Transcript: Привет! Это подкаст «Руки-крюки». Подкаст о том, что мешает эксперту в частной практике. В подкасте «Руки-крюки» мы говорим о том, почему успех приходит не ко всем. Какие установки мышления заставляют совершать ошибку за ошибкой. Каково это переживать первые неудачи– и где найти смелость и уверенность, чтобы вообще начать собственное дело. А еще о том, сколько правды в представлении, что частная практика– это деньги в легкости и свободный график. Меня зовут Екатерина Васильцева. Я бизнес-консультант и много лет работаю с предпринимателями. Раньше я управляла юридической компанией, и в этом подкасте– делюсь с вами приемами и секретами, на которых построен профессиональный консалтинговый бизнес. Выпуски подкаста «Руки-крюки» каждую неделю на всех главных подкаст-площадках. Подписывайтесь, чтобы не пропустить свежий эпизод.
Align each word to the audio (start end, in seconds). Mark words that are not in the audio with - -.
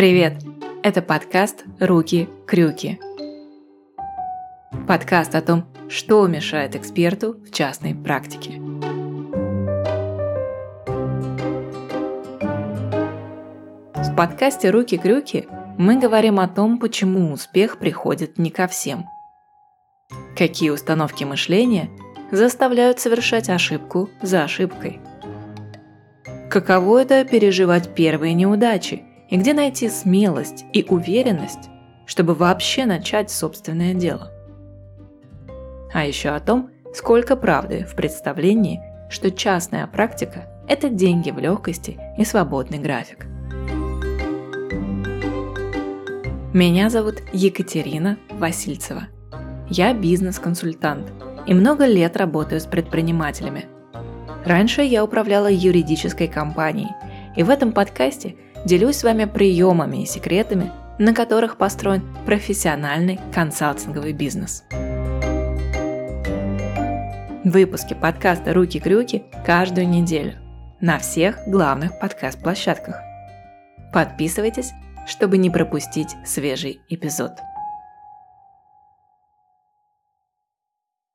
Привет! 0.00 0.42
Это 0.82 1.02
подкаст 1.02 1.66
«Руки-крюки». 1.78 2.98
Подкаст 4.88 5.34
о 5.34 5.42
том, 5.42 5.66
что 5.90 6.26
мешает 6.26 6.74
эксперту 6.74 7.34
в 7.44 7.52
частной 7.52 7.94
практике. 7.94 8.52
В 13.94 14.16
подкасте 14.16 14.70
«Руки-крюки» 14.70 15.46
мы 15.76 16.00
говорим 16.00 16.40
о 16.40 16.48
том, 16.48 16.78
почему 16.78 17.30
успех 17.34 17.76
приходит 17.78 18.38
не 18.38 18.48
ко 18.48 18.68
всем. 18.68 19.04
Какие 20.34 20.70
установки 20.70 21.24
мышления 21.24 21.90
заставляют 22.32 23.00
совершать 23.00 23.50
ошибку 23.50 24.08
за 24.22 24.44
ошибкой. 24.44 24.98
Каково 26.48 27.02
это 27.02 27.22
переживать 27.26 27.94
первые 27.94 28.32
неудачи– 28.32 29.02
и 29.30 29.36
где 29.36 29.54
найти 29.54 29.88
смелость 29.88 30.66
и 30.72 30.84
уверенность, 30.88 31.70
чтобы 32.04 32.34
вообще 32.34 32.84
начать 32.84 33.30
собственное 33.30 33.94
дело. 33.94 34.32
А 35.92 36.04
еще 36.04 36.30
о 36.30 36.40
том, 36.40 36.70
сколько 36.92 37.36
правды 37.36 37.86
в 37.88 37.94
представлении, 37.94 38.80
что 39.08 39.30
частная 39.30 39.86
практика– 39.86 40.48
это 40.68 40.88
деньги 40.88 41.30
в 41.30 41.38
легкости 41.38 41.98
и 42.18 42.24
свободный 42.24 42.78
график. 42.78 43.26
Меня 46.52 46.90
зовут 46.90 47.22
Екатерина 47.32 48.18
Васильцева. 48.30 49.04
Я 49.68 49.94
бизнес-консультант 49.94 51.12
и 51.46 51.54
много 51.54 51.86
лет 51.86 52.16
работаю 52.16 52.60
с 52.60 52.66
предпринимателями. 52.66 53.66
Раньше 54.44 54.82
я 54.82 55.04
управляла 55.04 55.48
юридической 55.48 56.26
компанией, 56.26 56.90
и 57.36 57.44
в 57.44 57.50
этом 57.50 57.70
подкасте– 57.70 58.34
делюсь 58.64 58.96
с 58.96 59.04
вами 59.04 59.24
приемами 59.24 60.02
и 60.02 60.06
секретами, 60.06 60.70
на 60.98 61.14
которых 61.14 61.56
построен 61.56 62.02
профессиональный 62.26 63.18
консалтинговый 63.32 64.12
бизнес. 64.12 64.64
Выпуски 67.42 67.94
подкаста 67.94 68.52
«Руки-крюки» 68.52 69.24
каждую 69.46 69.88
неделю 69.88 70.34
на 70.80 70.98
всех 70.98 71.38
главных 71.46 71.98
подкаст-площадках. 71.98 73.00
Подписывайтесь, 73.92 74.72
чтобы 75.06 75.38
не 75.38 75.50
пропустить 75.50 76.14
свежий 76.24 76.80
эпизод. 76.88 77.32